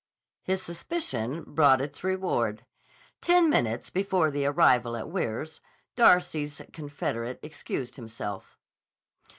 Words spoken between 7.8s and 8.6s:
himself.